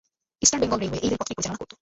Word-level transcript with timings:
Eastern 0.43 0.61
Bengal 0.61 0.79
railway 0.81 1.03
এই 1.05 1.09
রেলপথটি 1.11 1.33
পরিচালনা 1.37 1.59
করত। 1.61 1.71